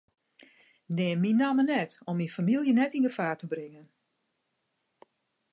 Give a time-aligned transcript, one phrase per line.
[0.97, 3.87] Neam myn namme net om myn famylje net yn gefaar te bringen.